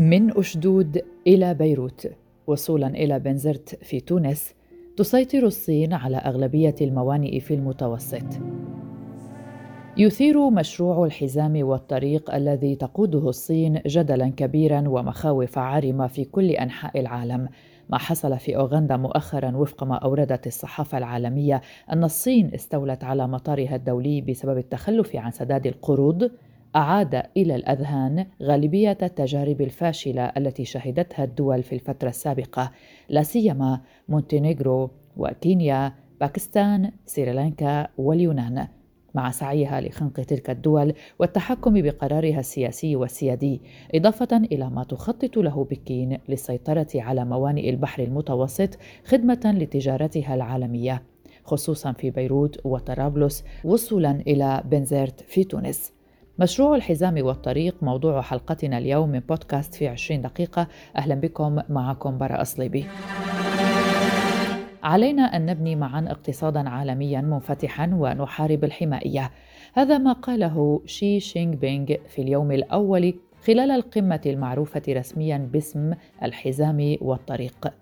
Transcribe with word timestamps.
من 0.00 0.38
أشدود 0.38 1.02
إلى 1.26 1.54
بيروت 1.54 2.10
وصولا 2.46 2.86
إلى 2.86 3.18
بنزرت 3.18 3.84
في 3.84 4.00
تونس 4.00 4.54
تسيطر 4.96 5.46
الصين 5.46 5.92
على 5.92 6.16
أغلبية 6.16 6.74
الموانئ 6.80 7.40
في 7.40 7.54
المتوسط. 7.54 8.24
يثير 9.96 10.50
مشروع 10.50 11.04
الحزام 11.04 11.62
والطريق 11.62 12.34
الذي 12.34 12.74
تقوده 12.74 13.28
الصين 13.28 13.80
جدلا 13.86 14.28
كبيرا 14.28 14.88
ومخاوف 14.88 15.58
عارمة 15.58 16.06
في 16.06 16.24
كل 16.24 16.50
أنحاء 16.50 17.00
العالم. 17.00 17.48
ما 17.90 17.98
حصل 17.98 18.38
في 18.38 18.56
أوغندا 18.56 18.96
مؤخرا 18.96 19.56
وفق 19.56 19.84
ما 19.84 19.94
أوردت 19.94 20.46
الصحافة 20.46 20.98
العالمية 20.98 21.60
أن 21.92 22.04
الصين 22.04 22.54
استولت 22.54 23.04
على 23.04 23.28
مطارها 23.28 23.76
الدولي 23.76 24.20
بسبب 24.20 24.58
التخلف 24.58 25.16
عن 25.16 25.30
سداد 25.30 25.66
القروض. 25.66 26.30
أعاد 26.76 27.22
إلى 27.36 27.54
الأذهان 27.54 28.26
غالبية 28.42 28.98
التجارب 29.02 29.60
الفاشلة 29.60 30.22
التي 30.22 30.64
شهدتها 30.64 31.24
الدول 31.24 31.62
في 31.62 31.74
الفترة 31.74 32.08
السابقة، 32.08 32.72
لا 33.08 33.22
سيما 33.22 33.80
مونتينيغرو 34.08 34.90
وكينيا، 35.16 35.92
باكستان، 36.20 36.90
سريلانكا 37.06 37.88
واليونان. 37.98 38.68
مع 39.14 39.30
سعيها 39.30 39.80
لخنق 39.80 40.12
تلك 40.12 40.50
الدول 40.50 40.94
والتحكم 41.18 41.82
بقرارها 41.82 42.40
السياسي 42.40 42.96
والسيادي 42.96 43.60
إضافة 43.94 44.36
إلى 44.36 44.70
ما 44.70 44.84
تخطط 44.84 45.36
له 45.36 45.64
بكين 45.64 46.18
للسيطرة 46.28 46.88
على 46.94 47.24
موانئ 47.24 47.70
البحر 47.70 48.02
المتوسط 48.02 48.78
خدمة 49.04 49.40
لتجارتها 49.44 50.34
العالمية 50.34 51.02
خصوصا 51.44 51.92
في 51.92 52.10
بيروت 52.10 52.60
وطرابلس 52.66 53.44
وصولا 53.64 54.10
إلى 54.10 54.62
بنزرت 54.64 55.20
في 55.20 55.44
تونس 55.44 55.92
مشروع 56.40 56.76
الحزام 56.76 57.24
والطريق 57.26 57.82
موضوع 57.82 58.20
حلقتنا 58.20 58.78
اليوم 58.78 59.08
من 59.08 59.18
بودكاست 59.18 59.74
في 59.74 59.88
20 59.88 60.22
دقيقة. 60.22 60.68
أهلا 60.96 61.14
بكم 61.14 61.58
معكم 61.68 62.18
براء 62.18 62.42
أصليبي. 62.42 62.84
علينا 64.82 65.22
أن 65.22 65.46
نبني 65.46 65.76
معا 65.76 66.04
اقتصادا 66.08 66.68
عالميا 66.68 67.20
منفتحا 67.20 67.90
ونحارب 67.92 68.64
الحمائيه 68.64 69.30
هذا 69.74 69.98
ما 69.98 70.12
قاله 70.12 70.82
شي 70.86 71.20
شينغ 71.20 71.54
بينغ 71.54 71.86
في 72.08 72.22
اليوم 72.22 72.52
الأول 72.52 73.14
خلال 73.46 73.70
القمة 73.70 74.20
المعروفة 74.26 74.82
رسميا 74.88 75.38
باسم 75.52 75.94
الحزام 76.22 76.96
والطريق. 77.00 77.72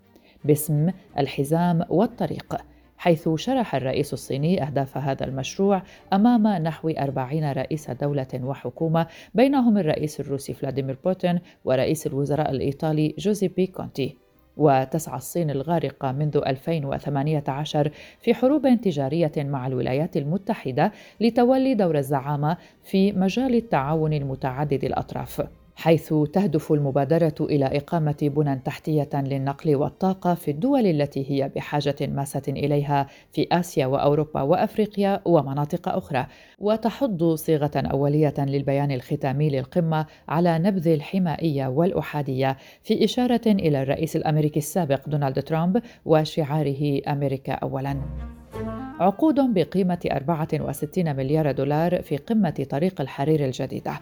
باسم 0.44 0.90
الحزام 1.18 1.84
والطريق. 1.88 2.56
حيث 2.98 3.28
شرح 3.34 3.74
الرئيس 3.74 4.12
الصيني 4.12 4.62
أهداف 4.62 4.98
هذا 4.98 5.24
المشروع 5.24 5.82
أمام 6.12 6.46
نحو 6.46 6.88
أربعين 6.88 7.52
رئيس 7.52 7.90
دولة 7.90 8.26
وحكومة 8.34 9.06
بينهم 9.34 9.78
الرئيس 9.78 10.20
الروسي 10.20 10.54
فلاديمير 10.54 10.98
بوتين 11.04 11.40
ورئيس 11.64 12.06
الوزراء 12.06 12.50
الإيطالي 12.50 13.14
جوزيبي 13.18 13.66
كونتي. 13.66 14.16
وتسعى 14.56 15.16
الصين 15.16 15.50
الغارقة 15.50 16.12
منذ 16.12 16.36
2018 16.46 17.90
في 18.20 18.34
حروب 18.34 18.80
تجارية 18.82 19.32
مع 19.36 19.66
الولايات 19.66 20.16
المتحدة 20.16 20.92
لتولي 21.20 21.74
دور 21.74 21.98
الزعامة 21.98 22.56
في 22.84 23.12
مجال 23.12 23.54
التعاون 23.54 24.12
المتعدد 24.12 24.84
الأطراف. 24.84 25.57
حيث 25.78 26.14
تهدف 26.32 26.72
المبادرة 26.72 27.34
إلى 27.40 27.64
إقامة 27.64 28.16
بنى 28.22 28.60
تحتية 28.64 29.08
للنقل 29.14 29.76
والطاقة 29.76 30.34
في 30.34 30.50
الدول 30.50 30.86
التي 30.86 31.30
هي 31.30 31.48
بحاجة 31.48 31.96
ماسة 32.00 32.42
إليها 32.48 33.06
في 33.32 33.46
آسيا 33.52 33.86
وأوروبا 33.86 34.42
وأفريقيا 34.42 35.20
ومناطق 35.24 35.88
أخرى، 35.88 36.26
وتحض 36.58 37.34
صيغة 37.34 37.70
أولية 37.76 38.34
للبيان 38.38 38.90
الختامي 38.90 39.50
للقمة 39.50 40.06
على 40.28 40.58
نبذ 40.58 40.88
الحمائية 40.88 41.66
والأحادية 41.66 42.56
في 42.82 43.04
إشارة 43.04 43.46
إلى 43.46 43.82
الرئيس 43.82 44.16
الأمريكي 44.16 44.58
السابق 44.58 45.08
دونالد 45.08 45.42
ترامب 45.42 45.82
وشعاره 46.04 47.00
أمريكا 47.08 47.52
أولاً. 47.52 48.00
عقود 49.00 49.54
بقيمة 49.54 49.98
64 50.12 51.16
مليار 51.16 51.52
دولار 51.52 52.02
في 52.02 52.16
قمة 52.16 52.66
طريق 52.70 53.00
الحرير 53.00 53.44
الجديدة. 53.44 53.92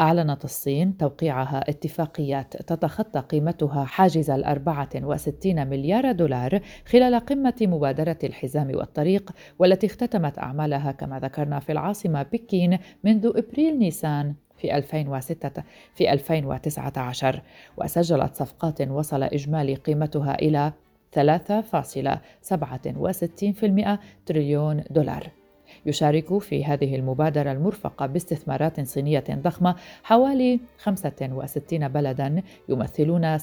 أعلنت 0.00 0.44
الصين 0.44 0.96
توقيعها 0.96 1.70
اتفاقيات 1.70 2.56
تتخطى 2.56 3.20
قيمتها 3.20 3.84
حاجز 3.84 4.30
ال 4.30 4.44
64 4.44 5.68
مليار 5.68 6.12
دولار 6.12 6.60
خلال 6.86 7.14
قمة 7.14 7.54
مبادرة 7.60 8.18
الحزام 8.24 8.70
والطريق 8.74 9.30
والتي 9.58 9.86
اختتمت 9.86 10.38
أعمالها 10.38 10.92
كما 10.92 11.20
ذكرنا 11.20 11.58
في 11.58 11.72
العاصمة 11.72 12.22
بكين 12.22 12.78
منذ 13.04 13.32
إبريل 13.36 13.78
نيسان 13.78 14.34
في 14.56 14.76
2006 14.76 15.62
في 15.94 16.12
2019 16.12 17.42
وسجلت 17.76 18.34
صفقات 18.34 18.82
وصل 18.82 19.22
إجمالي 19.22 19.74
قيمتها 19.74 20.34
إلى 20.34 20.72
3.67% 21.16 23.98
تريليون 24.26 24.84
دولار. 24.90 25.30
يشارك 25.86 26.38
في 26.38 26.64
هذه 26.64 26.96
المبادرة 26.96 27.52
المرفقة 27.52 28.06
باستثمارات 28.06 28.80
صينية 28.80 29.24
ضخمة 29.30 29.76
حوالي 30.02 30.60
65 30.78 31.88
بلدا 31.88 32.42
يمثلون 32.68 33.38
60% 33.38 33.42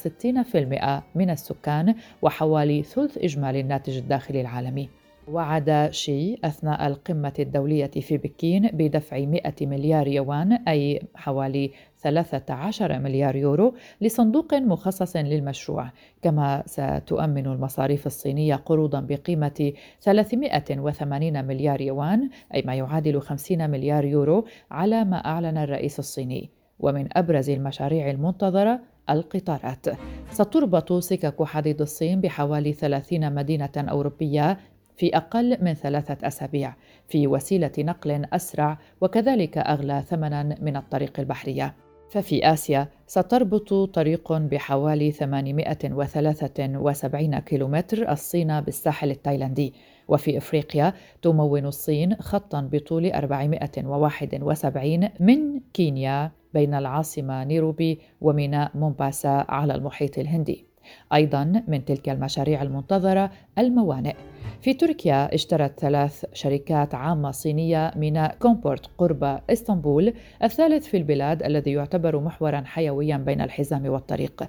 من 1.16 1.30
السكان 1.30 1.96
وحوالي 2.22 2.84
ثلث 2.84 3.18
إجمالي 3.18 3.60
الناتج 3.60 3.98
الداخلي 3.98 4.42
العالمي. 4.42 4.90
وعد 5.32 5.88
شي 5.92 6.38
أثناء 6.44 6.88
القمة 6.88 7.34
الدولية 7.40 7.92
في 8.02 8.18
بكين 8.18 8.68
بدفع 8.74 9.20
100 9.20 9.42
مليار 9.62 10.08
يوان 10.08 10.52
أي 10.52 11.02
حوالي 11.16 11.72
13 11.98 13.00
مليار 13.00 13.36
يورو 13.36 13.76
لصندوق 14.02 14.54
مخصص 14.54 15.16
للمشروع. 15.16 15.92
كما 16.22 16.64
ستؤمن 16.66 17.46
المصاريف 17.46 18.08
الصينية 18.08 18.56
قروضا 18.56 19.00
بقيمة 19.00 19.74
380 20.02 21.46
مليار 21.46 21.82
يوان 21.82 22.30
أي 22.56 22.64
ما 22.66 22.76
يعادل 22.76 23.22
50 23.22 23.70
مليار 23.70 24.06
يورو 24.06 24.46
على 24.72 25.06
ما 25.06 25.18
أعلن 25.18 25.58
الرئيس 25.58 26.00
الصيني. 26.00 26.50
ومن 26.80 27.08
أبرز 27.18 27.50
المشاريع 27.50 28.10
المنتظرة 28.10 28.80
القطارات. 29.10 29.86
ستربط 30.32 30.94
سكك 30.94 31.44
حديد 31.44 31.82
الصين 31.82 32.22
بحوالي 32.22 32.74
30 32.74 33.34
مدينة 33.36 33.70
أوروبية 33.78 34.58
في 35.00 35.18
أقل 35.18 35.58
من 35.62 35.74
ثلاثة 35.74 36.28
أسابيع 36.28 36.74
في 37.08 37.28
وسيلة 37.28 37.72
نقل 37.80 38.26
أسرع 38.34 38.78
وكذلك 39.02 39.58
أغلى 39.58 40.04
ثمنا 40.08 40.56
من 40.62 40.76
الطريق 40.76 41.20
البحرية. 41.20 41.76
ففي 42.10 42.54
آسيا 42.54 42.88
ستربط 43.08 43.74
طريق 43.74 44.34
بحوالي 44.34 45.12
873 45.12 47.40
كيلومتر 47.40 48.12
الصين 48.12 48.62
بالساحل 48.62 49.12
التايلاندي. 49.12 49.74
وفي 50.08 50.38
إفريقيا 50.38 50.94
تمون 51.22 51.66
الصين 51.66 52.16
خطا 52.16 52.70
بطول 52.72 53.12
471 53.12 55.10
من 55.20 55.60
كينيا 55.74 56.32
بين 56.54 56.74
العاصمة 56.74 57.44
نيروبي 57.44 58.00
وميناء 58.22 58.72
مومباسا 58.76 59.46
على 59.50 59.76
المحيط 59.76 60.18
الهندي. 60.18 60.69
أيضا 61.14 61.64
من 61.68 61.86
تلك 61.86 62.10
المشاريع 62.10 62.62
المنتظرة 62.62 63.32
الموانئ. 63.58 64.16
في 64.62 64.74
تركيا 64.74 65.36
اشترت 65.36 65.80
ثلاث 65.80 66.26
شركات 66.34 66.96
عامة 66.96 67.32
صينية 67.32 67.94
ميناء 67.96 68.36
كومبورت 68.40 68.90
قرب 68.98 69.40
إسطنبول 69.50 70.14
الثالث 70.44 70.88
في 70.88 70.98
البلاد 70.98 71.44
الذي 71.44 71.72
يعتبر 71.72 72.20
محورا 72.20 72.62
حيويا 72.66 73.18
بين 73.18 73.42
الحزام 73.42 73.86
والطريق. 73.86 74.44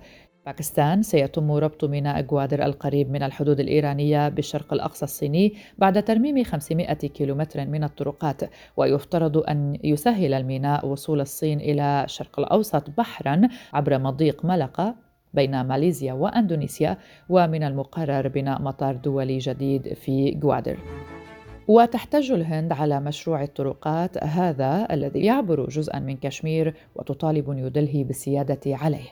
باكستان 0.47 1.03
سيتم 1.03 1.53
ربط 1.53 1.85
ميناء 1.85 2.23
جوادر 2.23 2.65
القريب 2.65 3.11
من 3.11 3.23
الحدود 3.23 3.61
الإيرانية 3.61 4.29
بالشرق 4.29 4.73
الأقصى 4.73 5.05
الصيني 5.05 5.55
بعد 5.79 6.05
ترميم 6.05 6.45
500 6.45 6.95
كيلومتر 6.95 7.67
من 7.67 7.85
الطرقات 7.85 8.41
ويفترض 8.77 9.39
أن 9.39 9.79
يسهل 9.85 10.35
الميناء 10.35 10.87
وصول 10.87 11.21
الصين 11.21 11.61
إلى 11.61 12.05
الشرق 12.05 12.41
الأوسط 12.41 12.91
بحرا 12.91 13.49
عبر 13.73 13.99
مضيق 13.99 14.45
ملقا 14.45 14.95
بين 15.35 15.61
ماليزيا 15.61 16.13
وأندونيسيا 16.13 16.99
ومن 17.29 17.63
المقرر 17.63 18.29
بناء 18.29 18.63
مطار 18.63 18.97
دولي 18.97 19.39
جديد 19.39 19.95
في 19.95 20.31
جوادر. 20.31 20.79
وتحتج 21.69 22.33
الهند 22.33 22.73
على 22.73 23.01
مشروع 23.01 23.43
الطرقات 23.43 24.25
هذا 24.25 24.89
الذي 24.91 25.25
يعبر 25.25 25.67
جزءا 25.67 25.99
من 25.99 26.17
كشمير 26.17 26.75
وتطالب 26.97 27.51
نيودلهي 27.51 28.05
بالسيادة 28.05 28.61
عليه. 28.67 29.09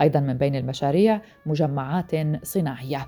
أيضا 0.00 0.20
من 0.20 0.38
بين 0.38 0.56
المشاريع 0.56 1.20
مجمعات 1.46 2.10
صناعية. 2.42 3.06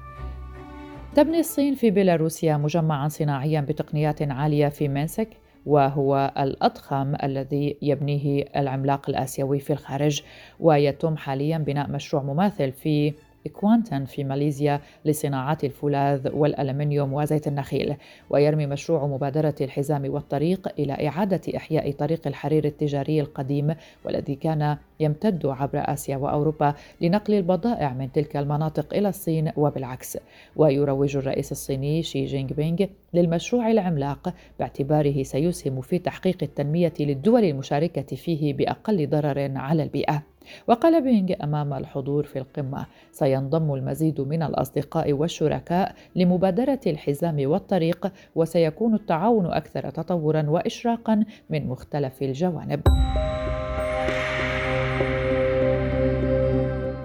تبني 1.14 1.40
الصين 1.40 1.74
في 1.74 1.90
بيلاروسيا 1.90 2.56
مجمعا 2.56 3.08
صناعيا 3.08 3.60
بتقنيات 3.60 4.22
عالية 4.22 4.68
في 4.68 4.88
مينسك 4.88 5.28
وهو 5.66 6.32
الأضخم 6.38 7.14
الذي 7.22 7.76
يبنيه 7.82 8.44
العملاق 8.56 9.10
الآسيوي 9.10 9.58
في 9.58 9.72
الخارج 9.72 10.22
ويتم 10.60 11.16
حاليا 11.16 11.58
بناء 11.58 11.90
مشروع 11.90 12.22
مماثل 12.22 12.72
في 12.72 13.12
كوانتن 13.52 14.04
في 14.04 14.24
ماليزيا 14.24 14.80
لصناعات 15.04 15.64
الفولاذ 15.64 16.28
والألمنيوم 16.34 17.12
وزيت 17.12 17.48
النخيل 17.48 17.94
ويرمي 18.30 18.66
مشروع 18.66 19.06
مبادرة 19.06 19.54
الحزام 19.60 20.10
والطريق 20.14 20.68
إلى 20.78 21.08
إعادة 21.08 21.40
إحياء 21.56 21.92
طريق 21.92 22.26
الحرير 22.26 22.64
التجاري 22.64 23.20
القديم 23.20 23.74
والذي 24.04 24.34
كان 24.34 24.76
يمتد 25.00 25.46
عبر 25.46 25.70
آسيا 25.74 26.16
وأوروبا 26.16 26.74
لنقل 27.00 27.34
البضائع 27.34 27.92
من 27.92 28.12
تلك 28.12 28.36
المناطق 28.36 28.94
إلى 28.94 29.08
الصين 29.08 29.52
وبالعكس. 29.56 30.18
ويروج 30.56 31.16
الرئيس 31.16 31.52
الصيني 31.52 32.02
شي 32.02 32.24
جينغ 32.24 32.52
بينغ 32.52 32.86
للمشروع 33.14 33.70
العملاق 33.70 34.34
باعتباره 34.58 35.22
سيسهم 35.22 35.80
في 35.80 35.98
تحقيق 35.98 36.38
التنمية 36.42 36.92
للدول 37.00 37.44
المشاركة 37.44 38.16
فيه 38.16 38.54
بأقل 38.54 39.08
ضرر 39.08 39.52
على 39.56 39.82
البيئة. 39.82 40.22
وقال 40.68 41.02
بينغ 41.02 41.34
أمام 41.42 41.74
الحضور 41.74 42.24
في 42.24 42.38
القمة 42.38 42.86
سينضم 43.12 43.74
المزيد 43.74 44.20
من 44.20 44.42
الأصدقاء 44.42 45.12
والشركاء 45.12 45.94
لمبادرة 46.16 46.80
الحزام 46.86 47.50
والطريق 47.50 48.12
وسيكون 48.34 48.94
التعاون 48.94 49.46
أكثر 49.46 49.90
تطورا 49.90 50.44
وإشراقا 50.48 51.24
من 51.50 51.66
مختلف 51.66 52.22
الجوانب. 52.22 52.80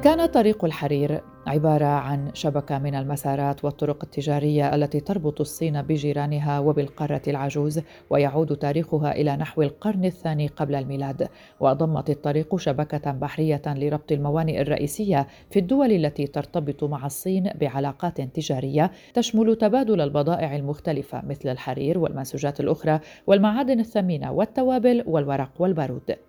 كان 0.04 0.26
طريق 0.26 0.66
الحرير 0.66 1.22
عبارة 1.48 1.86
عن 1.86 2.32
شبكة 2.34 2.80
من 2.80 2.96
المسارات 2.96 3.66
والطرق 3.66 4.04
التجارية 4.04 4.76
التي 4.76 5.00
تربط 5.00 5.42
الصين 5.42 5.82
بجيرانها 5.82 6.60
وبالقارة 6.60 7.22
العجوز 7.28 7.82
ويعود 8.10 8.58
تاريخها 8.58 9.12
إلى 9.12 9.36
نحو 9.36 9.62
القرن 9.62 10.06
الثاني 10.06 10.48
قبل 10.48 10.76
الميلاد. 10.76 11.30
وضمت 11.60 12.10
الطريق 12.10 12.56
شبكة 12.56 13.12
بحرية 13.12 13.62
لربط 13.68 14.12
الموانئ 14.12 14.62
الرئيسية 14.62 15.28
في 15.52 15.60
الدول 15.60 15.92
التي 15.92 16.28
ترتبط 16.28 16.84
مع 16.84 17.06
الصين 17.06 17.50
بعلاقات 17.56 18.22
تجارية 18.22 18.92
تشمل 19.14 19.56
تبادل 19.56 20.02
البضائع 20.02 20.56
المختلفة 20.56 21.22
مثل 21.26 21.50
الحرير 21.50 21.98
والمنسوجات 21.98 22.60
الأخرى 22.60 23.00
والمعادن 23.28 23.80
الثمينة 23.80 24.32
والتوابل 24.32 25.04
والورق 25.08 25.52
والبارود. 25.60 26.29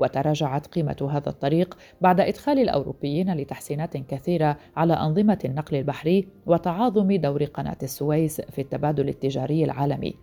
وتراجعت 0.00 0.66
قيمة 0.66 1.08
هذا 1.12 1.28
الطريق 1.28 1.76
بعد 2.00 2.20
إدخال 2.20 2.58
الأوروبيين 2.58 3.34
لتحسينات 3.34 3.96
كثيرة 3.96 4.56
على 4.76 4.94
أنظمة 4.94 5.38
النقل 5.44 5.76
البحري 5.76 6.28
وتعاظم 6.46 7.12
دور 7.16 7.44
قناة 7.44 7.78
السويس 7.82 8.40
في 8.40 8.60
التبادل 8.60 9.08
التجاري 9.08 9.64
العالمي. 9.64 10.14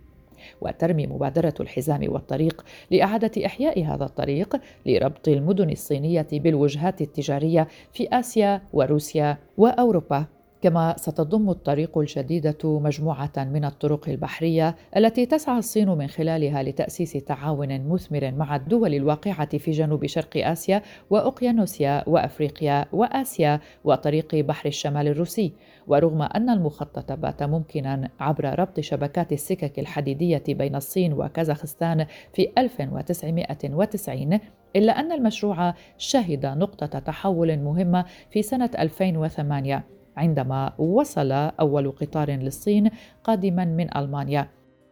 وترمي 0.60 1.06
مبادرة 1.06 1.54
الحزام 1.60 2.12
والطريق 2.12 2.64
لإعادة 2.90 3.46
إحياء 3.46 3.84
هذا 3.84 4.04
الطريق 4.04 4.56
لربط 4.86 5.28
المدن 5.28 5.70
الصينية 5.70 6.26
بالوجهات 6.32 7.00
التجارية 7.00 7.68
في 7.92 8.08
آسيا 8.12 8.62
وروسيا 8.72 9.38
وأوروبا. 9.56 10.37
كما 10.62 10.94
ستضم 10.98 11.50
الطريق 11.50 11.98
الجديدة 11.98 12.58
مجموعة 12.64 13.32
من 13.36 13.64
الطرق 13.64 14.08
البحرية 14.08 14.76
التي 14.96 15.26
تسعى 15.26 15.58
الصين 15.58 15.88
من 15.88 16.06
خلالها 16.06 16.62
لتأسيس 16.62 17.12
تعاون 17.12 17.88
مثمر 17.88 18.30
مع 18.30 18.56
الدول 18.56 18.94
الواقعة 18.94 19.58
في 19.58 19.70
جنوب 19.70 20.06
شرق 20.06 20.36
آسيا 20.36 20.82
وأوقيانوسيا 21.10 22.04
وأفريقيا 22.06 22.86
وآسيا 22.92 23.60
وطريق 23.84 24.34
بحر 24.34 24.68
الشمال 24.68 25.08
الروسي. 25.08 25.52
ورغم 25.86 26.22
أن 26.22 26.50
المخطط 26.50 27.12
بات 27.12 27.42
ممكنا 27.42 28.10
عبر 28.20 28.58
ربط 28.58 28.80
شبكات 28.80 29.32
السكك 29.32 29.78
الحديدية 29.78 30.42
بين 30.48 30.76
الصين 30.76 31.12
وكازاخستان 31.12 32.06
في 32.32 32.48
1990 32.58 34.38
إلا 34.76 35.00
أن 35.00 35.12
المشروع 35.12 35.74
شهد 35.98 36.46
نقطة 36.46 36.98
تحول 36.98 37.58
مهمة 37.58 38.04
في 38.30 38.42
سنة 38.42 38.70
2008 38.78 39.97
عندما 40.18 40.72
وصل 40.78 41.32
أول 41.32 41.90
قطار 41.90 42.30
للصين 42.30 42.90
قادما 43.24 43.64
من 43.64 43.96
ألمانيا 43.96 44.48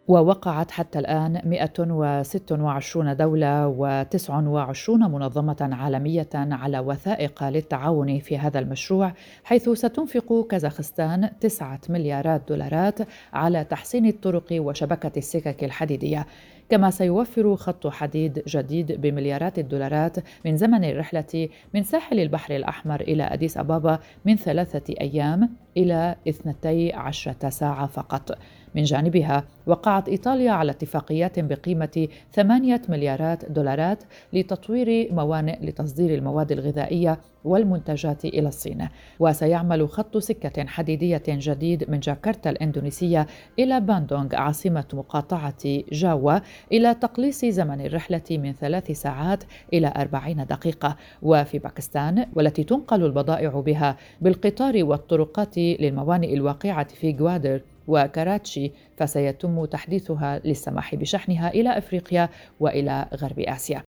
ووقعت 0.08 0.70
حتى 0.70 0.99
الآن 0.99 1.40
126 1.44 3.17
دولة 3.17 3.76
و29 3.78 4.90
منظمة 4.90 5.69
عالمية 5.73 6.28
على 6.34 6.78
وثائق 6.78 7.44
للتعاون 7.44 8.19
في 8.19 8.38
هذا 8.38 8.58
المشروع 8.58 9.12
حيث 9.44 9.69
ستنفق 9.69 10.46
كازاخستان 10.50 11.31
9 11.40 11.81
مليارات 11.88 12.43
دولارات 12.49 12.99
على 13.32 13.64
تحسين 13.64 14.06
الطرق 14.06 14.46
وشبكة 14.52 15.12
السكك 15.17 15.64
الحديدية. 15.64 16.26
كما 16.68 16.90
سيوفر 16.90 17.56
خط 17.56 17.86
حديد 17.86 18.42
جديد 18.48 19.00
بمليارات 19.00 19.58
الدولارات 19.58 20.16
من 20.44 20.56
زمن 20.56 20.84
الرحلة 20.84 21.48
من 21.74 21.82
ساحل 21.82 22.20
البحر 22.20 22.56
الأحمر 22.56 23.00
إلى 23.00 23.22
أديس 23.22 23.58
أبابا 23.58 23.98
من 24.24 24.36
ثلاثة 24.36 24.94
أيام 25.00 25.50
إلى 25.76 26.16
12 26.28 27.34
ساعة 27.48 27.86
فقط. 27.86 28.38
من 28.76 28.82
جانبها 28.82 29.44
وقعت 29.67 30.08
إيطاليا 30.08 30.50
على 30.52 30.73
اتفاقيات 30.73 31.38
بقيمة 31.38 32.08
8 32.32 32.82
مليارات 32.88 33.44
دولارات 33.50 34.05
لتطوير 34.32 35.14
موانئ 35.14 35.67
لتصدير 35.67 36.14
المواد 36.14 36.52
الغذائية 36.52 37.20
والمنتجات 37.44 38.25
إلى 38.25 38.49
الصين. 38.49 38.88
وسيعمل 39.19 39.88
خط 39.88 40.17
سكة 40.17 40.67
حديدية 40.67 41.23
جديد 41.28 41.90
من 41.90 42.00
جاكرتا 42.00 42.50
الإندونيسية 42.50 43.26
إلى 43.58 43.81
باندونغ 43.81 44.37
عاصمة 44.37 44.84
مقاطعة 44.93 45.82
جاوا 45.93 46.38
إلى 46.73 46.94
تقليص 46.94 47.44
زمن 47.44 47.81
الرحلة 47.81 48.23
من 48.31 48.52
ثلاث 48.52 48.90
ساعات 48.90 49.44
إلى 49.73 49.93
أربعين 49.96 50.46
دقيقة. 50.46 50.96
وفي 51.23 51.58
باكستان 51.58 52.26
والتي 52.34 52.64
تنقل 52.64 53.05
البضائع 53.05 53.50
بها 53.50 53.96
بالقطار 54.20 54.84
والطرقات 54.84 55.58
للموانئ 55.58 56.34
الواقعة 56.34 56.88
في 56.88 57.12
جوادر. 57.12 57.61
وكراتشي 57.86 58.72
فسيتم 58.96 59.64
تحديثها 59.64 60.40
للسماح 60.44 60.94
بشحنها 60.94 61.50
إلى 61.50 61.78
أفريقيا 61.78 62.28
وإلى 62.60 63.06
غرب 63.14 63.40
آسيا. 63.40 63.82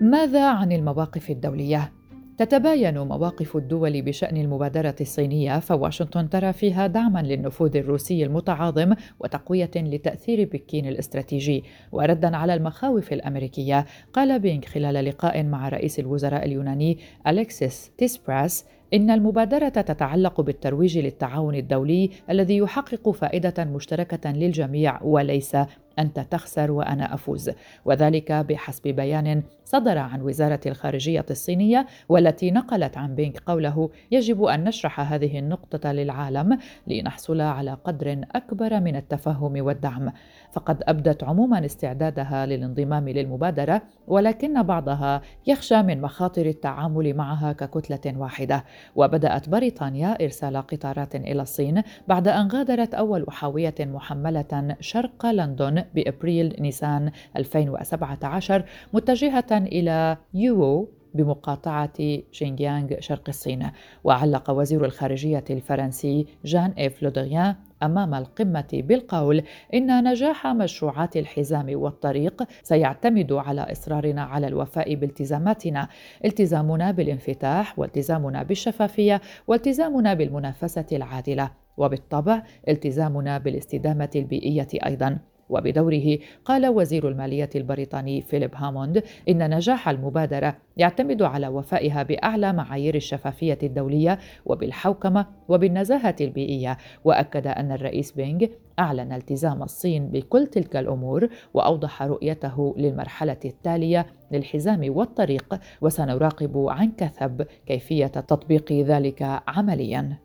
ماذا 0.00 0.50
عن 0.50 0.72
المواقف 0.72 1.30
الدولية؟ 1.30 1.92
تتباين 2.38 2.98
مواقف 2.98 3.56
الدول 3.56 4.02
بشأن 4.02 4.36
المبادرة 4.36 4.94
الصينية 5.00 5.58
فواشنطن 5.58 6.28
ترى 6.28 6.52
فيها 6.52 6.86
دعما 6.86 7.22
للنفوذ 7.22 7.76
الروسي 7.76 8.24
المتعاظم 8.24 8.94
وتقوية 9.20 9.70
لتأثير 9.76 10.48
بكين 10.52 10.86
الاستراتيجي 10.86 11.64
وردا 11.92 12.36
على 12.36 12.54
المخاوف 12.54 13.12
الأمريكية 13.12 13.86
قال 14.12 14.38
بينغ 14.38 14.62
خلال 14.62 15.04
لقاء 15.04 15.42
مع 15.42 15.68
رئيس 15.68 15.98
الوزراء 15.98 16.44
اليوناني 16.44 16.98
أليكسيس 17.26 17.90
تيسبراس 17.98 18.64
إن 18.94 19.10
المبادرة 19.10 19.68
تتعلق 19.68 20.40
بالترويج 20.40 20.98
للتعاون 20.98 21.54
الدولي 21.54 22.10
الذي 22.30 22.56
يحقق 22.56 23.10
فائدة 23.10 23.64
مشتركة 23.64 24.30
للجميع 24.30 25.02
وليس 25.02 25.56
أنت 25.98 26.20
تخسر 26.20 26.70
وأنا 26.70 27.14
أفوز. 27.14 27.50
وذلك 27.84 28.32
بحسب 28.32 28.88
بيان 28.88 29.42
صدر 29.64 29.98
عن 29.98 30.22
وزارة 30.22 30.60
الخارجية 30.66 31.26
الصينية 31.30 31.86
والتي 32.08 32.50
نقلت 32.50 32.98
عن 32.98 33.14
بينغ 33.14 33.34
قوله 33.46 33.90
يجب 34.10 34.44
أن 34.44 34.64
نشرح 34.64 35.12
هذه 35.12 35.38
النقطة 35.38 35.92
للعالم 35.92 36.58
لنحصل 36.86 37.40
على 37.40 37.76
قدر 37.84 38.24
أكبر 38.34 38.80
من 38.80 38.96
التفهم 38.96 39.64
والدعم. 39.66 40.12
فقد 40.52 40.82
أبدت 40.82 41.24
عموما 41.24 41.64
استعدادها 41.64 42.46
للانضمام 42.46 43.08
للمبادرة 43.08 43.82
ولكن 44.08 44.62
بعضها 44.62 45.22
يخشى 45.46 45.82
من 45.82 46.00
مخاطر 46.00 46.46
التعامل 46.46 47.14
معها 47.14 47.52
ككتلة 47.52 48.18
واحدة. 48.18 48.64
وبدأت 48.96 49.48
بريطانيا 49.48 50.24
إرسال 50.24 50.56
قطارات 50.56 51.14
إلى 51.14 51.42
الصين 51.42 51.82
بعد 52.08 52.28
أن 52.28 52.48
غادرت 52.48 52.94
أول 52.94 53.26
حاوية 53.28 53.74
محملة 53.80 54.76
شرق 54.80 55.26
لندن 55.26 55.84
بأبريل 55.94 56.56
نيسان 56.58 57.10
2017 57.36 58.64
متجهة 58.92 59.46
إلى 59.52 60.16
يوو 60.34 60.88
بمقاطعة 61.14 61.92
شينجيانغ 62.32 63.00
شرق 63.00 63.22
الصين. 63.28 63.70
وعلق 64.04 64.50
وزير 64.50 64.84
الخارجية 64.84 65.44
الفرنسي 65.50 66.26
جان 66.44 66.70
إيف 66.70 67.02
لودريان 67.02 67.54
أمام 67.82 68.14
القمة 68.14 68.68
بالقول 68.72 69.42
إن 69.74 70.04
نجاح 70.04 70.46
مشروعات 70.46 71.16
الحزام 71.16 71.66
والطريق 71.70 72.42
سيعتمد 72.62 73.32
على 73.32 73.72
إصرارنا 73.72 74.22
على 74.22 74.46
الوفاء 74.46 74.94
بالتزاماتنا. 74.94 75.88
التزامنا 76.24 76.90
بالانفتاح 76.90 77.78
والتزامنا 77.78 78.42
بالشفافية 78.42 79.20
والتزامنا 79.46 80.14
بالمنافسة 80.14 80.86
العادلة. 80.92 81.50
وبالطبع 81.76 82.42
التزامنا 82.68 83.38
بالاستدامة 83.38 84.10
البيئية 84.16 84.68
أيضا. 84.86 85.18
وبدوره 85.48 86.18
قال 86.44 86.66
وزير 86.66 87.08
المالية 87.08 87.50
البريطاني 87.54 88.22
فيليب 88.22 88.54
هاموند 88.54 89.02
إن 89.28 89.56
نجاح 89.56 89.88
المبادرة 89.88 90.56
يعتمد 90.76 91.22
على 91.22 91.48
وفائها 91.48 92.02
بأعلى 92.02 92.52
معايير 92.52 92.94
الشفافية 92.94 93.58
الدولية 93.62 94.18
وبالحوكمة 94.46 95.26
وبالنزاهة 95.48 96.16
البيئية. 96.20 96.78
وأكد 97.04 97.46
أن 97.46 97.72
الرئيس 97.72 98.12
بينغ 98.12 98.46
أعلن 98.78 99.12
التزام 99.12 99.62
الصين 99.62 100.08
بكل 100.08 100.46
تلك 100.46 100.76
الأمور 100.76 101.28
وأوضح 101.54 102.02
رؤيته 102.02 102.74
للمرحلة 102.78 103.36
التالية 103.44 104.06
للحزام 104.32 104.96
والطريق 104.96 105.58
وسنراقب 105.80 106.66
عن 106.68 106.92
كثب 106.92 107.46
كيفية 107.66 108.06
تطبيق 108.06 108.72
ذلك 108.72 109.40
عمليا. 109.48 110.16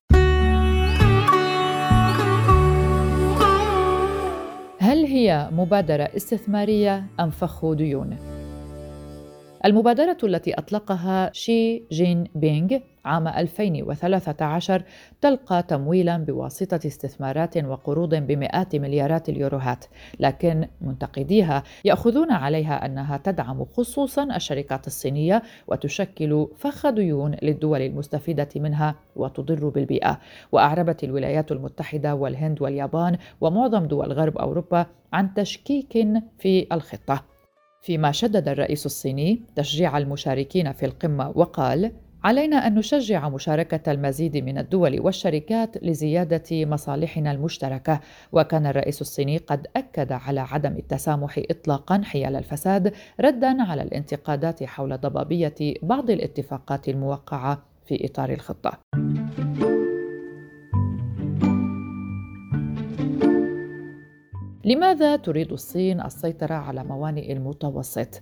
هل 4.81 5.05
هي 5.05 5.49
مبادرة 5.51 6.03
استثمارية 6.03 7.03
أم 7.19 7.29
فخ 7.29 7.71
ديون؟ 7.73 8.30
المبادرة 9.65 10.17
التي 10.23 10.53
أطلقها 10.53 11.29
شي 11.33 11.83
جين 11.91 12.23
بينغ 12.35 12.77
عام 13.05 13.27
2013 13.27 14.83
تلقى 15.21 15.63
تمويلا 15.63 16.17
بواسطة 16.17 16.79
استثمارات 16.87 17.57
وقروض 17.57 18.15
بمئات 18.15 18.75
مليارات 18.75 19.29
اليوروهات، 19.29 19.85
لكن 20.19 20.67
منتقديها 20.81 21.63
يأخذون 21.85 22.31
عليها 22.31 22.85
أنها 22.85 23.17
تدعم 23.17 23.65
خصوصا 23.65 24.35
الشركات 24.35 24.87
الصينية 24.87 25.43
وتشكل 25.67 26.47
فخ 26.57 26.89
ديون 26.89 27.35
للدول 27.41 27.81
المستفيدة 27.81 28.49
منها 28.55 28.95
وتضر 29.15 29.69
بالبيئة، 29.69 30.19
وأعربت 30.51 31.03
الولايات 31.03 31.51
المتحدة 31.51 32.15
والهند 32.15 32.61
واليابان 32.61 33.17
ومعظم 33.41 33.85
دول 33.85 34.13
غرب 34.13 34.37
أوروبا 34.37 34.85
عن 35.13 35.33
تشكيك 35.33 36.07
في 36.39 36.67
الخطة. 36.71 37.30
فيما 37.81 38.11
شدد 38.11 38.47
الرئيس 38.47 38.85
الصيني 38.85 39.41
تشجيع 39.55 39.97
المشاركين 39.97 40.71
في 40.71 40.85
القمة 40.85 41.31
وقال 41.35 41.91
علينا 42.23 42.67
أن 42.67 42.75
نشجع 42.75 43.29
مشاركة 43.29 43.91
المزيد 43.91 44.37
من 44.37 44.57
الدول 44.57 44.99
والشركات 44.99 45.83
لزيادة 45.83 46.65
مصالحنا 46.65 47.31
المشتركة 47.31 47.99
وكان 48.31 48.65
الرئيس 48.65 49.01
الصيني 49.01 49.37
قد 49.37 49.67
أكد 49.75 50.11
على 50.11 50.39
عدم 50.39 50.77
التسامح 50.77 51.39
اطلاقا 51.49 52.01
حيال 52.03 52.35
الفساد 52.35 52.93
ردا 53.19 53.63
على 53.63 53.81
الانتقادات 53.81 54.63
حول 54.63 54.97
ضبابية 54.97 55.55
بعض 55.83 56.09
الاتفاقات 56.09 56.89
الموقعة 56.89 57.63
في 57.85 58.05
إطار 58.05 58.29
الخطة. 58.33 58.79
لماذا 64.65 65.15
تريد 65.15 65.51
الصين 65.51 66.01
السيطرة 66.01 66.53
على 66.53 66.83
موانئ 66.83 67.33
المتوسط؟ 67.33 68.21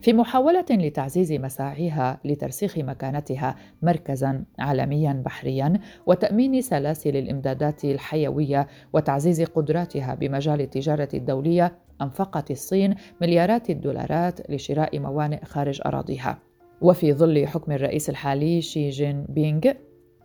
في 0.00 0.12
محاولة 0.12 0.64
لتعزيز 0.70 1.32
مساعيها 1.32 2.20
لترسيخ 2.24 2.78
مكانتها 2.78 3.56
مركزا 3.82 4.44
عالميا 4.58 5.22
بحريا 5.24 5.80
وتأمين 6.06 6.60
سلاسل 6.60 7.16
الإمدادات 7.16 7.84
الحيوية 7.84 8.66
وتعزيز 8.92 9.42
قدراتها 9.42 10.14
بمجال 10.14 10.60
التجارة 10.60 11.08
الدولية 11.14 11.78
أنفقت 12.02 12.50
الصين 12.50 12.94
مليارات 13.20 13.70
الدولارات 13.70 14.50
لشراء 14.50 14.98
موانئ 14.98 15.44
خارج 15.44 15.80
أراضيها. 15.86 16.38
وفي 16.80 17.12
ظل 17.12 17.46
حكم 17.46 17.72
الرئيس 17.72 18.10
الحالي 18.10 18.62
شي 18.62 18.88
جين 18.88 19.24
بينغ 19.28 19.72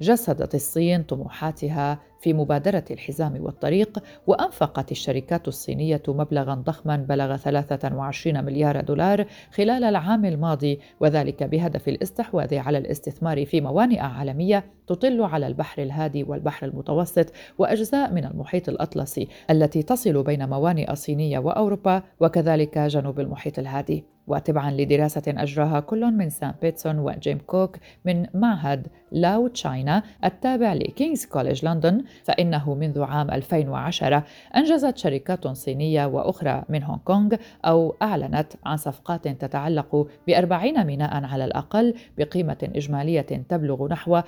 جسدت 0.02 0.56
الصين 0.56 1.04
طموحاتها 1.04 2.00
في 2.20 2.34
مبادرة 2.34 2.84
الحزام 2.92 3.44
والطريق 3.44 4.00
وأنفقت 4.28 4.92
الشركات 4.92 5.48
الصينية 5.48 6.02
مبلغا 6.08 6.54
ضخما 6.54 6.96
بلغ 6.96 7.38
23 7.38 8.46
مليار 8.46 8.82
دولار 8.82 9.26
خلال 9.52 9.84
العام 9.84 10.26
الماضي 10.26 10.80
وذلك 11.00 11.44
بهدف 11.44 11.88
الاستحواذ 11.88 12.56
على 12.56 12.78
الاستثمار 12.78 13.46
في 13.46 13.62
موانئ 13.62 14.00
عالمية 14.00 14.64
تطل 14.88 15.22
على 15.22 15.48
البحر 15.48 15.82
الهادي 15.82 16.24
والبحر 16.24 16.68
المتوسط 16.68 17.34
وأجزاء 17.58 18.14
من 18.14 18.26
المحيط 18.26 18.70
الأطلسي 18.70 19.28
التي 19.50 19.84
تصل 19.84 20.24
بين 20.24 20.50
موانئ 20.50 20.96
صينية 20.96 21.40
وأوروبا 21.40 22.04
وكذلك 22.20 22.78
جنوب 22.78 23.20
المحيط 23.20 23.60
الهادي. 23.60 24.15
وتبعا 24.28 24.72
لدراسة 24.72 25.24
أجراها 25.28 25.80
كل 25.80 26.06
من 26.06 26.30
سان 26.30 26.54
بيتسون 26.62 27.00
وجيم 27.00 27.38
كوك 27.48 27.78
من 28.06 28.26
معهد 28.34 28.88
لاو 29.12 29.48
تشاينا 29.48 30.04
التابع 30.26 30.74
لكينغز 30.74 31.26
كوليج 31.26 31.66
لندن 31.66 32.04
فإنه 32.24 32.74
منذ 32.76 33.02
عام 33.02 33.32
2010 33.32 34.24
أنجزت 34.56 34.98
شركات 34.98 35.48
صينية 35.48 36.06
وأخرى 36.06 36.64
من 36.70 36.84
هونغ 36.84 37.00
كونغ 37.06 37.36
أو 37.66 37.96
أعلنت 38.02 38.54
عن 38.66 38.78
صفقات 38.78 39.28
تتعلق 39.28 40.08
بأربعين 40.28 40.86
ميناء 40.86 41.24
على 41.24 41.46
الأقل 41.46 41.94
بقيمة 42.18 42.70
إجمالية 42.76 43.22
تبلغ 43.22 43.88
نحو 43.88 44.22
46.6 44.22 44.26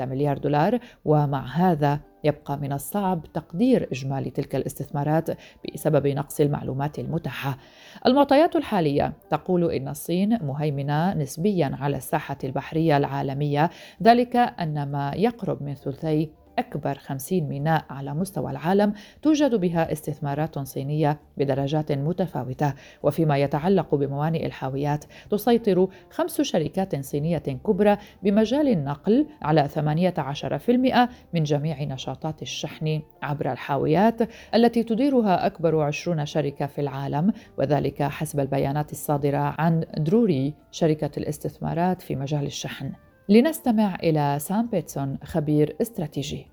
مليار 0.00 0.38
دولار 0.38 0.78
ومع 1.04 1.46
هذا 1.46 2.00
يبقى 2.24 2.58
من 2.58 2.72
الصعب 2.72 3.24
تقدير 3.34 3.88
إجمالي 3.92 4.30
تلك 4.30 4.54
الاستثمارات 4.54 5.28
بسبب 5.74 6.06
نقص 6.06 6.40
المعلومات 6.40 6.98
المتاحة. 6.98 7.58
المعطيات 8.06 8.56
الحالية 8.56 9.12
تقول 9.30 9.70
إن 9.70 9.88
الصين 9.88 10.38
مهيمنة 10.42 11.14
نسبيا 11.14 11.76
على 11.80 11.96
الساحة 11.96 12.38
البحرية 12.44 12.96
العالمية، 12.96 13.70
ذلك 14.02 14.36
أن 14.36 14.92
ما 14.92 15.12
يقرب 15.14 15.62
من 15.62 15.74
ثلثي 15.74 16.30
أكبر 16.58 16.94
50 16.94 17.40
ميناء 17.40 17.84
على 17.90 18.14
مستوى 18.14 18.50
العالم 18.50 18.92
توجد 19.22 19.54
بها 19.54 19.92
استثمارات 19.92 20.58
صينية 20.58 21.20
بدرجات 21.36 21.92
متفاوتة. 21.92 22.74
وفيما 23.02 23.38
يتعلق 23.38 23.94
بموانئ 23.94 24.46
الحاويات 24.46 25.04
تسيطر 25.30 25.88
خمس 26.10 26.40
شركات 26.40 27.04
صينية 27.04 27.38
كبرى 27.38 27.96
بمجال 28.22 28.68
النقل 28.68 29.26
على 29.42 29.68
18% 29.68 31.08
من 31.34 31.42
جميع 31.42 31.82
نشاطات 31.82 32.42
الشحن. 32.42 33.02
عبر 33.22 33.52
الحاويات 33.52 34.22
التي 34.54 34.82
تديرها 34.82 35.46
أكبر 35.46 35.82
20 35.82 36.26
شركة 36.26 36.66
في 36.66 36.80
العالم 36.80 37.32
وذلك 37.58 38.02
حسب 38.02 38.40
البيانات 38.40 38.92
الصادرة 38.92 39.54
عن 39.58 39.84
دروري 39.96 40.54
شركة 40.70 41.10
الاستثمارات 41.16 42.02
في 42.02 42.16
مجال 42.16 42.46
الشحن. 42.46 42.92
لنستمع 43.28 43.94
إلى 43.94 44.38
سام 44.40 44.66
بيتسون 44.66 45.18
خبير 45.24 45.76
استراتيجي. 45.82 46.46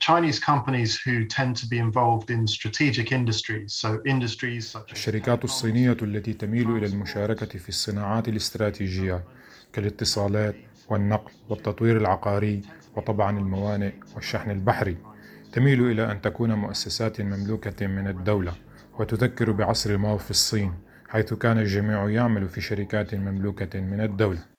Chinese 0.00 0.38
companies 0.38 0.96
who 1.04 1.24
tend 1.24 1.56
to 1.56 1.66
be 1.66 1.78
involved 1.78 2.30
in 2.30 2.46
strategic 2.46 3.10
industries, 3.10 3.72
so 3.72 3.88
industries 4.06 4.68
such 4.68 4.90
as 4.90 4.92
الشركات 4.92 5.44
الصينية 5.44 5.96
التي 6.02 6.32
تميل 6.32 6.76
إلى 6.76 6.86
المشاركة 6.86 7.58
في 7.58 7.68
الصناعات 7.68 8.28
الاستراتيجية 8.28 9.24
كالاتصالات 9.72 10.54
والنقل 10.88 11.32
والتطوير 11.48 11.96
العقاري 11.96 12.62
وطبعا 12.96 13.38
الموانئ 13.38 13.92
والشحن 14.14 14.50
البحري 14.50 14.96
تميل 15.52 15.90
إلى 15.90 16.12
أن 16.12 16.20
تكون 16.20 16.54
مؤسسات 16.54 17.20
مملوكة 17.20 17.86
من 17.86 18.08
الدولة 18.08 18.52
وتذكر 18.98 19.52
بعصر 19.52 19.90
الماو 19.90 20.18
في 20.18 20.30
الصين 20.30 20.74
حيث 21.08 21.34
كان 21.34 21.58
الجميع 21.58 22.10
يعمل 22.10 22.48
في 22.48 22.60
شركات 22.60 23.14
مملوكة 23.14 23.80
من 23.80 24.00
الدولة. 24.00 24.51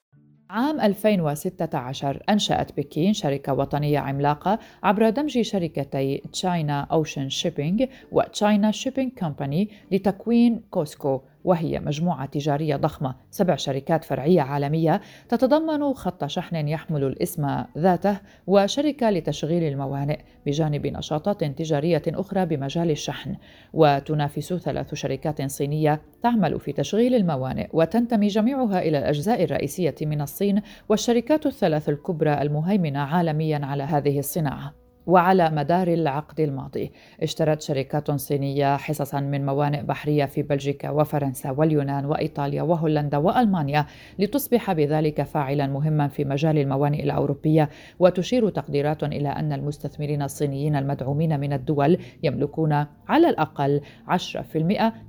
عام 0.54 0.82
2016 0.82 2.24
أنشأت 2.30 2.78
بكين 2.78 3.14
شركة 3.14 3.54
وطنية 3.54 4.00
عملاقة 4.00 4.60
عبر 4.84 5.10
دمج 5.10 5.42
شركتي 5.42 6.22
China 6.34 6.82
Ocean 6.82 7.30
Shipping 7.30 7.84
و 8.12 8.22
China 8.22 8.72
Shipping 8.72 9.12
Company 9.12 9.70
لتكوين 9.92 10.62
COSCO. 10.72 11.22
وهي 11.44 11.80
مجموعة 11.80 12.26
تجارية 12.26 12.76
ضخمة 12.76 13.16
سبع 13.32 13.56
شركات 13.56 14.04
فرعية 14.04 14.42
عالمية 14.42 15.02
تتضمن 15.30 15.94
خط 15.94 16.26
شحن 16.26 16.68
يحمل 16.68 17.04
الاسم 17.04 17.64
ذاته 17.78 18.18
وشركة 18.48 19.10
لتشغيل 19.10 19.64
الموانئ 19.64 20.20
بجانب 20.46 20.88
نشاطات 20.88 21.44
تجارية 21.44 22.04
أخرى 22.08 22.46
بمجال 22.46 22.92
الشحن. 22.92 23.36
وتنافس 23.74 24.54
ثلاث 24.54 24.94
شركات 24.94 25.42
صينية 25.42 26.02
تعمل 26.24 26.60
في 26.60 26.72
تشغيل 26.72 27.16
الموانئ 27.16 27.68
وتنتمي 27.74 28.28
جميعها 28.28 28.80
إلى 28.80 28.98
الأجزاء 28.98 29.44
الرئيسية 29.44 29.96
من 30.02 30.22
الصين 30.22 30.62
والشركات 30.90 31.46
الثلاث 31.46 31.90
الكبرى 31.90 32.42
المهيمنة 32.42 33.00
عالميا 33.00 33.66
على 33.66 33.84
هذه 33.84 34.20
الصناعة. 34.20 34.83
وعلى 35.08 35.50
مدار 35.50 35.88
العقد 35.88 36.40
الماضي. 36.40 36.92
اشترت 37.22 37.62
شركات 37.62 38.12
صينية 38.12 38.78
حصصا 38.78 39.20
من 39.20 39.46
موانئ 39.46 39.82
بحرية 39.82 40.26
في 40.26 40.42
بلجيكا 40.42 40.90
وفرنسا 40.90 41.52
واليونان 41.52 42.06
وإيطاليا 42.06 42.62
وهولندا 42.62 43.18
وألمانيا 43.18 43.86
لتصبح 44.20 44.74
بذلك 44.74 45.22
فاعلا 45.22 45.68
مهما 45.68 46.08
في 46.08 46.26
مجال 46.26 46.58
الموانئ 46.58 47.04
الأوروبية 47.04 47.70
وتشير 48.00 48.50
تقديرات 48.50 49.04
إلى 49.04 49.30
أن 49.30 49.54
المستثمرين 49.54 50.22
الصينيين 50.22 50.76
المدعومين 50.76 51.40
من 51.40 51.54
الدول 51.54 51.98
يملكون 52.24 52.74
على 53.08 53.30
الأقل 53.30 53.82
10% 54.08 54.56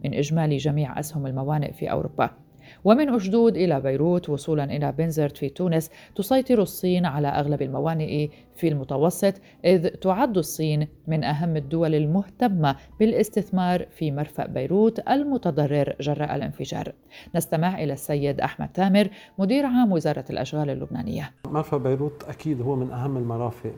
من 0.05 0.15
إجمالي 0.15 0.57
جميع 0.57 0.99
أسهم 0.99 1.27
الموانئ 1.27 1.73
في 1.73 1.91
أوروبا. 1.91 2.44
ومن 2.85 3.09
أشدود 3.09 3.57
إلى 3.57 3.81
بيروت 3.81 4.29
وصولا 4.29 4.65
إلى 4.65 4.93
بنزرت 4.93 5.37
في 5.37 5.49
تونس 5.49 5.91
تسيطر 6.17 6.63
الصين 6.63 7.07
على 7.07 7.29
أغلب 7.29 7.63
الموانئ 7.63 8.29
في 8.57 8.69
المتوسط 8.69 9.35
إذ 9.65 9.89
تعد 9.89 10.39
الصين 10.39 10.89
من 11.07 11.25
أهم 11.25 11.57
الدول 11.57 11.95
المهتمة 11.95 12.77
بالاستثمار 13.01 13.87
في 13.91 14.13
مرفأ 14.13 14.47
بيروت 14.47 15.09
المتضرر 15.09 15.97
جراء 16.01 16.37
الانفجار. 16.37 16.93
نستمع 17.35 17.83
إلى 17.83 17.93
السيد 17.93 18.41
أحمد 18.41 18.69
تامر 18.69 19.09
مدير 19.39 19.67
عام 19.67 19.93
وزارة 19.93 20.25
الأشغال 20.31 20.71
اللبنانية. 20.71 21.31
مرفأ 21.47 21.77
بيروت 21.77 22.25
أكيد 22.29 22.63
هو 22.63 22.77
من 22.77 22.91
أهم 22.91 23.17
المرافق 23.17 23.73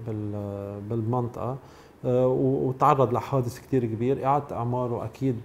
بالمنطقة 0.90 1.58
وتعرض 2.04 3.12
لحادث 3.12 3.58
كتير 3.58 3.84
كبير. 3.84 4.24
إعادة 4.24 4.56
أعماره 4.56 5.04
أكيد 5.04 5.36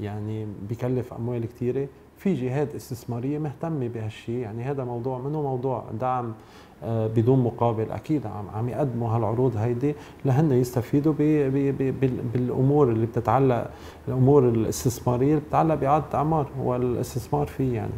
يعني 0.00 0.46
بكلف 0.70 1.14
أموال 1.14 1.46
كتيرة. 1.46 1.88
في 2.20 2.34
جهات 2.34 2.74
استثمارية 2.74 3.38
مهتمة 3.38 3.88
بهالشيء 3.88 4.34
يعني 4.38 4.62
هذا 4.62 4.84
موضوع 4.84 5.18
منه 5.18 5.42
موضوع 5.42 5.84
دعم 6.00 6.32
آه، 6.84 7.06
بدون 7.06 7.38
مقابل. 7.44 7.90
أكيد 7.90 8.26
عم 8.26 8.48
عم 8.54 8.68
يقدموا 8.68 9.08
هالعروض 9.08 9.56
هيدي 9.56 9.94
لهن 10.24 10.52
يستفيدوا 10.52 11.12
PPP 11.12 11.90
بالأمور 12.34 12.88
اللي 12.88 13.06
بتتعلق 13.06 13.70
الأمور 14.08 14.48
الاستثمارية 14.48 15.28
اللي 15.28 15.40
بتتعلق 15.40 15.74
بإعادة 15.74 16.04
اعمار 16.14 16.46
والاستثمار 16.58 17.46
فيه 17.46 17.74
يعني. 17.74 17.92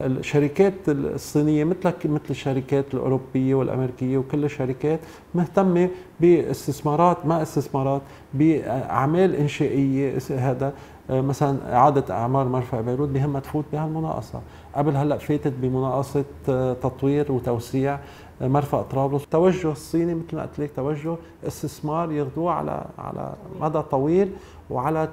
الشركات 0.00 0.72
الصينية 0.88 1.64
مثل 1.64 1.92
مثل 2.04 2.24
الشركات 2.30 2.94
الأوروبية 2.94 3.54
والأمريكية 3.54 4.18
وكل 4.18 4.44
الشركات 4.44 5.00
مهتمة 5.34 5.88
باستثمارات 6.20 7.26
ما 7.26 7.42
استثمارات 7.42 8.02
بأعمال 8.34 9.34
إنشائية 9.34 10.18
هذا 10.30 10.74
مثلا 11.10 11.76
إعادة 11.76 12.14
أعمار 12.14 12.48
مرفأ 12.48 12.80
بيروت 12.80 13.08
بهمها 13.08 13.40
تفوت 13.40 13.64
بهالمناقصه 13.72 14.40
قبل 14.74 14.96
هلأ 14.96 15.18
فاتت 15.18 15.52
بمناقصة 15.52 16.24
آه، 16.48 16.72
تطوير 16.72 17.32
وتوسيع 17.32 17.98
آه، 18.42 18.48
مرفأ 18.48 18.82
طرابلس. 18.82 19.24
التوجه 19.24 19.72
الصيني 19.72 20.14
مثل 20.14 20.36
ما 20.36 20.42
قلت 20.42 20.58
لك 20.58 20.70
توجه 20.76 21.16
استثمار 21.46 22.12
ياخذوه 22.12 22.52
على 22.52 22.84
على 22.98 23.34
مدى 23.60 23.82
طويل 23.82 24.32
وعلى 24.70 25.08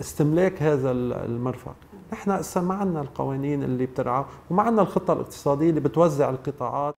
استملاك 0.00 0.62
هذا 0.62 0.90
المرفأ. 0.92 1.72
نحن 2.12 2.30
هسه 2.30 2.60
ما 2.60 2.74
عندنا 2.74 3.00
القوانين 3.00 3.62
اللي 3.62 3.86
بترعى 3.86 4.24
وما 4.50 4.62
عندنا 4.62 4.82
الخطة 4.82 5.12
الاقتصادية 5.12 5.70
اللي 5.70 5.80
بتوزع 5.80 6.30
القطاعات. 6.30 6.94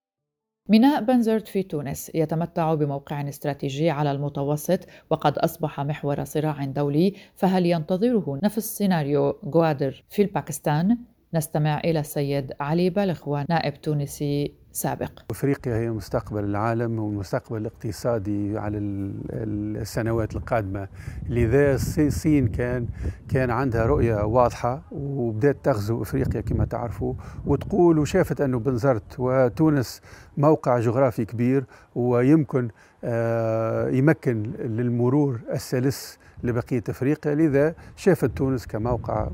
ميناء 0.68 1.02
بنزرت 1.02 1.48
في 1.48 1.62
تونس 1.62 2.10
يتمتع 2.14 2.74
بموقع 2.74 3.28
استراتيجي 3.28 3.90
على 3.90 4.10
المتوسط 4.12 4.80
وقد 5.10 5.38
أصبح 5.38 5.80
محور 5.80 6.24
صراع 6.24 6.64
دولي 6.64 7.14
فهل 7.34 7.66
ينتظره 7.66 8.40
نفس 8.42 8.76
سيناريو 8.78 9.30
غوادر 9.54 10.04
في 10.10 10.22
الباكستان؟ 10.22 10.98
نستمع 11.34 11.80
إلى 11.80 12.00
السيد 12.00 12.52
علي 12.60 12.90
بالخوان 12.90 13.46
نائب 13.48 13.80
تونسي 13.80 14.54
سابق. 14.74 15.10
أفريقيا 15.30 15.76
هي 15.76 15.90
مستقبل 15.90 16.44
العالم 16.44 16.98
والمستقبل 16.98 17.56
الاقتصادي 17.56 18.58
على 18.58 18.78
السنوات 18.78 20.36
القادمة. 20.36 20.88
لذا 21.28 21.74
الصين 21.74 22.48
كان 22.48 22.86
كان 23.28 23.50
عندها 23.50 23.86
رؤية 23.86 24.24
واضحة 24.24 24.82
وبدأت 24.92 25.56
تغزو 25.62 26.02
أفريقيا 26.02 26.40
كما 26.40 26.64
تعرفوا 26.64 27.14
وتقول 27.46 27.98
وشافت 27.98 28.40
أنه 28.40 28.58
بنزرت 28.58 29.14
وتونس 29.18 30.00
موقع 30.36 30.78
جغرافي 30.78 31.24
كبير 31.24 31.64
ويمكن 31.94 32.68
آه، 33.04 33.88
يمكن 33.88 34.42
للمرور 34.58 35.40
السلس 35.52 36.18
لبقية 36.42 36.82
أفريقيا. 36.88 37.34
لذا 37.34 37.74
شافت 37.96 38.30
تونس 38.36 38.66
كموقع 38.66 39.28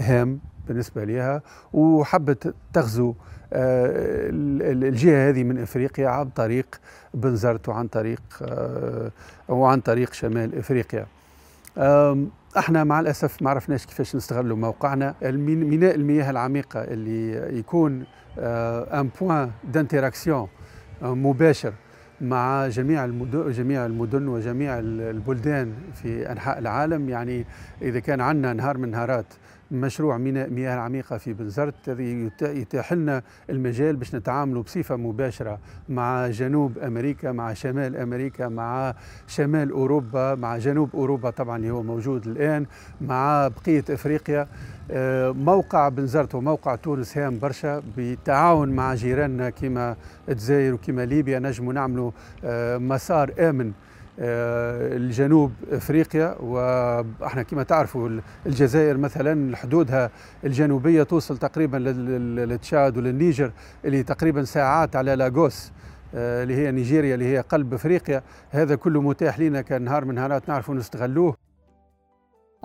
هام 0.00 0.40
بالنسبة 0.68 1.04
لها 1.04 1.42
وحبت 1.72 2.54
تغزو 2.72 3.14
آه، 3.52 4.30
الجهة 4.32 5.28
هذه 5.28 5.44
من 5.44 5.58
إفريقيا 5.58 6.08
عن 6.08 6.28
طريق 6.28 6.66
بنزرت 7.14 7.68
وعن 7.68 7.88
طريق 7.88 8.22
آه، 8.42 9.10
وعن 9.48 9.80
طريق 9.80 10.12
شمال 10.12 10.58
إفريقيا. 10.58 11.06
إحنا 12.58 12.84
مع 12.84 13.00
الأسف 13.00 13.42
ما 13.42 13.50
عرفناش 13.50 13.86
كيفاش 13.86 14.16
نستغلوا 14.16 14.56
موقعنا. 14.56 15.14
ميناء 15.22 15.94
المياه 15.94 16.30
العميقة 16.30 16.80
اللي 16.80 17.58
يكون 17.58 18.04
un 18.38 19.08
point 19.20 19.50
d'interaction 19.64 20.48
مباشر 21.02 21.72
مع 22.20 22.68
جميع 22.68 23.04
المدن 23.04 23.50
جميع 23.50 23.86
المدن 23.86 24.28
وجميع 24.28 24.78
البلدان 24.78 25.72
في 25.94 26.32
أنحاء 26.32 26.58
العالم. 26.58 27.08
يعني 27.08 27.46
إذا 27.82 28.00
كان 28.00 28.20
عندنا 28.20 28.52
نهار 28.52 28.78
من 28.78 28.90
نهارات 28.90 29.26
مشروع 29.70 30.18
ميناء 30.18 30.50
مياه 30.50 30.74
العميقة 30.74 31.18
في 31.18 31.32
بنزرت 31.32 31.74
الذي 31.88 32.30
يتيح 32.42 32.92
لنا 32.92 33.22
المجال 33.50 33.96
باش 33.96 34.14
نتعاملوا 34.14 34.62
بصفة 34.62 34.96
مباشرة 34.96 35.58
مع 35.88 36.28
جنوب 36.28 36.78
أمريكا 36.78 37.32
مع 37.32 37.52
شمال 37.52 37.96
أمريكا 37.96 38.48
مع 38.48 38.94
شمال 39.28 39.70
أوروبا 39.70 40.34
مع 40.34 40.58
جنوب 40.58 40.90
أوروبا 40.94 41.30
طبعا 41.30 41.56
اللي 41.56 41.70
هو 41.70 41.82
موجود 41.82 42.26
الآن 42.26 42.66
مع 43.00 43.48
بقية 43.48 43.84
أفريقيا. 43.90 44.48
آه، 44.90 45.30
موقع 45.30 45.88
بنزرت 45.88 46.34
وموقع 46.34 46.74
تونس 46.74 47.18
هام 47.18 47.38
برشا 47.38 47.82
بالتعاون 47.96 48.68
مع 48.68 48.94
جيراننا 48.94 49.50
كما 49.50 49.96
الجزائر 50.28 50.74
وكما 50.74 51.04
ليبيا 51.04 51.38
نجموا 51.38 51.72
نعملوا 51.72 52.10
آه، 52.44 52.78
مسار 52.78 53.32
آمن 53.38 53.72
الجنوب 54.20 55.52
أفريقيا 55.70 56.36
وأحنا 56.40 57.42
كما 57.42 57.62
تعرفوا 57.62 58.20
الجزائر 58.46 58.96
مثلا 58.96 59.56
حدودها 59.56 60.10
الجنوبية 60.44 61.02
توصل 61.02 61.38
تقريبا 61.38 61.76
للتشاد 61.76 62.96
وللنيجر 62.96 63.52
اللي 63.84 64.02
تقريبا 64.02 64.44
ساعات 64.44 64.96
على 64.96 65.14
لاغوس 65.14 65.72
آه، 66.14 66.42
اللي 66.42 66.54
هي 66.54 66.72
نيجيريا 66.72 67.14
اللي 67.14 67.24
هي 67.24 67.40
قلب 67.40 67.74
أفريقيا. 67.74 68.22
هذا 68.50 68.74
كله 68.74 69.00
متاح 69.00 69.38
لنا 69.40 69.62
كنهار 69.62 70.04
من 70.04 70.14
نهارات 70.14 70.48
نعرفوا 70.48 70.74
نستغلوه. 70.74 71.36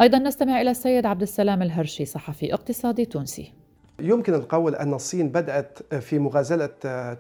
أيضا 0.02 0.20
نستمع 0.20 0.62
إلى 0.62 0.72
السيد 0.72 1.06
عبد 1.06 1.22
السلام 1.22 1.62
الهرشي 1.62 2.06
صحفي 2.06 2.54
اقتصادي 2.54 3.06
تونسي. 3.06 3.54
يمكن 4.00 4.34
القول 4.34 4.76
أن 4.76 4.94
الصين 4.94 5.30
بدأت 5.30 5.94
في 5.94 6.20
مغازلة 6.20 6.70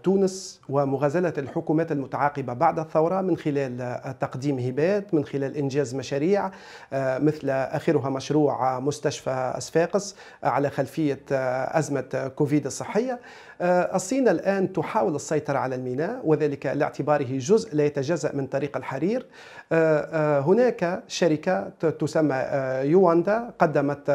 تونس 0.03 0.61
ومغازلة 0.69 1.33
الحكومات 1.37 1.91
المتعاقبة 1.91 2.53
بعد 2.53 2.79
الثورة 2.79 3.21
من 3.21 3.37
خلال 3.37 3.99
تقديم 4.19 4.59
هبات 4.59 5.13
من 5.13 5.25
خلال 5.25 5.57
إنجاز 5.57 5.95
مشاريع 5.95 6.51
مثل 6.93 7.49
آخرها 7.49 8.09
مشروع 8.09 8.79
مستشفى 8.79 9.53
أسفاقس 9.57 10.15
على 10.43 10.69
خلفية 10.69 11.21
أزمة 11.31 12.31
كوفيد 12.35 12.65
الصحية. 12.65 13.19
آه، 13.61 13.95
الصين 13.95 14.27
الآن 14.27 14.73
تحاول 14.73 15.15
السيطرة 15.15 15.57
على 15.57 15.75
الميناء 15.75 16.21
وذلك 16.23 16.65
لاعتباره 16.65 17.37
جزء 17.37 17.75
لا 17.75 17.85
يتجزأ 17.85 18.35
من 18.35 18.47
طريق 18.47 18.77
الحرير. 18.77 19.25
آه، 19.71 19.99
آه، 20.13 20.39
هناك 20.39 21.03
شركة 21.07 21.69
تسمى 21.99 22.35
يواندا 22.83 23.53
قدمت 23.59 24.07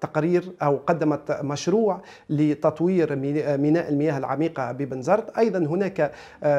تقرير 0.00 0.52
أو 0.62 0.76
قدمت 0.86 1.32
مشروع 1.42 2.00
لتطوير 2.30 3.16
ميناء 3.56 3.88
المياه 3.88 4.18
العميقة 4.18 4.72
ببنزرت. 4.72 5.38
أيضا 5.38 5.58
هناك 5.58 6.12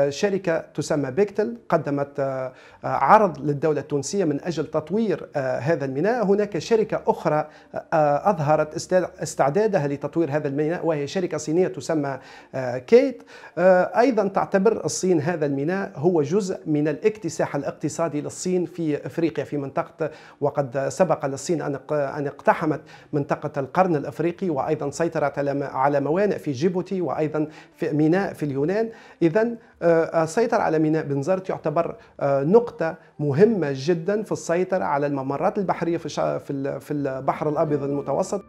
شركة 0.09 0.57
تسمى 0.57 1.11
بيكتل 1.11 1.57
قدمت 1.69 2.51
عرض 2.83 3.41
للدولة 3.41 3.81
التونسية 3.81 4.25
من 4.25 4.43
أجل 4.43 4.65
تطوير 4.65 5.27
هذا 5.35 5.85
الميناء. 5.85 6.25
هناك 6.25 6.57
شركة 6.57 7.01
أخرى 7.07 7.47
أظهرت 7.93 8.93
استعدادها 9.21 9.87
لتطوير 9.87 10.31
هذا 10.31 10.47
الميناء 10.47 10.85
وهي 10.85 11.07
شركة 11.07 11.37
صينية 11.37 11.67
تسمى 11.67 12.19
آه، 12.55 12.77
كيت. 12.77 13.23
آه، 13.57 13.99
أيضا 13.99 14.27
تعتبر 14.27 14.85
الصين 14.85 15.21
هذا 15.21 15.45
الميناء 15.45 15.91
هو 15.95 16.21
جزء 16.21 16.59
من 16.65 16.87
الاكتساح 16.87 17.55
الاقتصادي 17.55 18.21
للصين 18.21 18.65
في 18.65 19.05
إفريقيا 19.05 19.43
في 19.43 19.57
منطقة 19.57 20.11
وقد 20.41 20.89
سبق 20.89 21.25
للصين 21.25 21.61
أن 21.61 22.27
اقتحمت 22.27 22.81
منطقة 23.13 23.59
القرن 23.59 23.95
الإفريقي 23.95 24.49
وأيضا 24.49 24.89
سيطرت 24.89 25.34
على 25.61 25.99
موانئ 25.99 26.37
في 26.37 26.51
جيبوتي 26.51 27.01
وأيضا 27.01 27.47
في 27.75 27.91
ميناء 27.91 28.33
في 28.33 28.43
اليونان. 28.43 28.89
اذا 29.21 29.49
آه، 29.81 30.23
السيطرة 30.23 30.57
على 30.61 30.79
ميناء 30.79 31.05
بنزرت 31.05 31.49
يعتبر 31.49 31.95
نقطة 32.23 32.95
مهمة 33.19 33.69
جدا 33.73 34.23
في 34.23 34.31
السيطرة 34.31 34.83
على 34.83 35.07
الممرات 35.07 35.57
البحرية 35.57 35.97
في 35.97 36.91
البحر 36.91 37.49
الأبيض 37.49 37.83
المتوسط. 37.83 38.41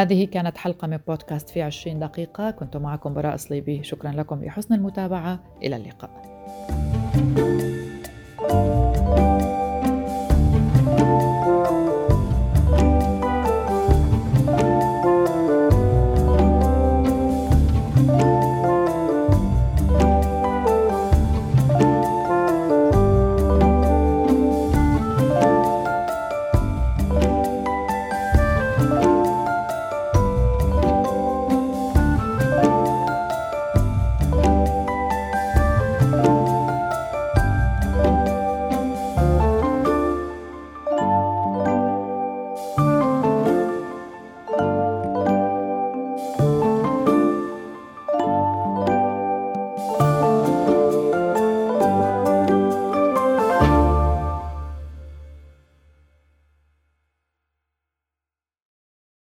هذه 0.00 0.24
كانت 0.24 0.58
حلقة 0.58 0.88
من 0.88 0.96
بودكاست 0.96 1.50
في 1.50 1.62
20 1.62 1.98
دقيقة. 1.98 2.50
كنت 2.50 2.76
معكم 2.76 3.14
براء 3.14 3.36
صليبي 3.36 3.82
شكرا 3.82 4.12
لكم. 4.12 4.44
لحسن 4.44 4.74
المتابعة. 4.74 5.40
إلى 5.62 5.76
اللقاء. 5.76 6.30
thank 7.12 7.38
you 7.38 7.69